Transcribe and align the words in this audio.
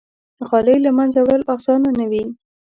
غالۍ 0.47 0.77
له 0.85 0.91
منځه 0.97 1.19
وړل 1.23 1.43
آسانه 1.55 1.89
نه 1.99 2.05
وي. 2.11 2.23